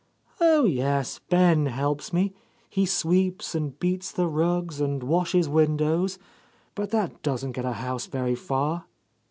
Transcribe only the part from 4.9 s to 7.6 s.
washes windows, but that doesn't